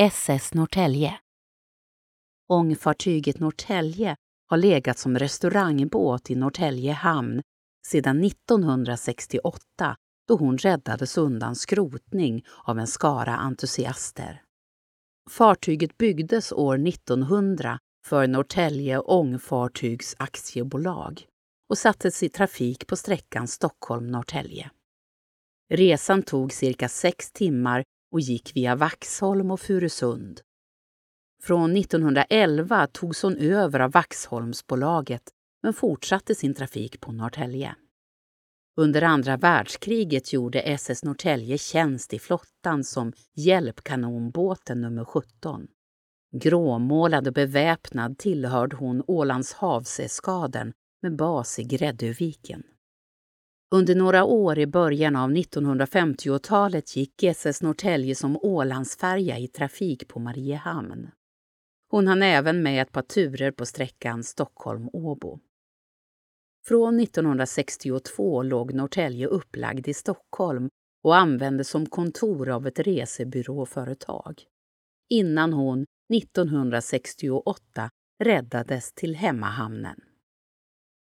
SS 0.00 0.54
Norrtälje. 0.54 1.18
Ångfartyget 2.48 3.40
Norrtälje 3.40 4.16
har 4.46 4.56
legat 4.56 4.98
som 4.98 5.18
restaurangbåt 5.18 6.30
i 6.30 6.34
Norrtälje 6.34 6.92
hamn 6.92 7.42
sedan 7.86 8.24
1968 8.24 9.96
då 10.28 10.36
hon 10.36 10.58
räddades 10.58 11.18
undan 11.18 11.56
skrotning 11.56 12.44
av 12.64 12.78
en 12.78 12.86
skara 12.86 13.36
entusiaster. 13.36 14.42
Fartyget 15.30 15.98
byggdes 15.98 16.52
år 16.52 16.88
1900 16.88 17.78
för 18.06 18.26
Norrtälje 18.26 18.98
Ångfartygs 18.98 20.14
Aktiebolag 20.18 21.26
och 21.68 21.78
sattes 21.78 22.22
i 22.22 22.28
trafik 22.28 22.86
på 22.86 22.96
sträckan 22.96 23.48
Stockholm-Norrtälje. 23.48 24.70
Resan 25.70 26.22
tog 26.22 26.52
cirka 26.52 26.88
sex 26.88 27.32
timmar 27.32 27.84
och 28.14 28.20
gick 28.20 28.56
via 28.56 28.76
Vaxholm 28.76 29.50
och 29.50 29.60
Furusund. 29.60 30.40
Från 31.42 31.76
1911 31.76 32.86
togs 32.92 33.22
hon 33.22 33.36
över 33.36 33.80
av 33.80 33.90
Vaxholmsbolaget 33.90 35.22
men 35.62 35.72
fortsatte 35.72 36.34
sin 36.34 36.54
trafik 36.54 37.00
på 37.00 37.12
Norrtälje. 37.12 37.74
Under 38.76 39.02
andra 39.02 39.36
världskriget 39.36 40.32
gjorde 40.32 40.60
SS 40.60 41.04
Norrtälje 41.04 41.58
tjänst 41.58 42.14
i 42.14 42.18
flottan 42.18 42.84
som 42.84 43.12
hjälpkanonbåten 43.34 44.80
nummer 44.80 45.04
17. 45.04 45.66
Gråmålad 46.32 47.26
och 47.26 47.34
beväpnad 47.34 48.18
tillhörde 48.18 48.76
hon 48.76 49.02
Ålands 49.06 49.52
havseskaden 49.52 50.72
med 51.02 51.16
bas 51.16 51.58
i 51.58 51.64
Gräddöviken. 51.64 52.62
Under 53.74 53.94
några 53.94 54.24
år 54.24 54.58
i 54.58 54.66
början 54.66 55.16
av 55.16 55.30
1950-talet 55.30 56.96
gick 56.96 57.22
SS 57.22 57.62
Norrtälje 57.62 58.14
som 58.14 58.36
Ålandsfärja 58.36 59.38
i 59.38 59.48
trafik 59.48 60.08
på 60.08 60.20
Mariehamn. 60.20 61.10
Hon 61.90 62.06
hann 62.06 62.22
även 62.22 62.62
med 62.62 62.82
ett 62.82 62.92
par 62.92 63.02
turer 63.02 63.50
på 63.50 63.66
sträckan 63.66 64.24
Stockholm-Åbo. 64.24 65.40
Från 66.66 67.00
1962 67.00 68.42
låg 68.42 68.74
Norrtälje 68.74 69.26
upplagd 69.26 69.88
i 69.88 69.94
Stockholm 69.94 70.68
och 71.02 71.16
användes 71.16 71.68
som 71.68 71.86
kontor 71.86 72.48
av 72.48 72.66
ett 72.66 72.78
resebyråföretag. 72.78 74.42
Innan 75.10 75.52
hon 75.52 75.86
1968 76.14 77.90
räddades 78.24 78.92
till 78.92 79.14
hemmahamnen. 79.14 80.00